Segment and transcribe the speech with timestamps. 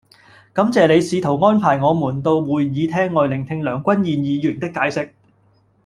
[0.51, 5.11] 感謝你試圖安排我們到會議廳外聆聽梁君彥議員的解釋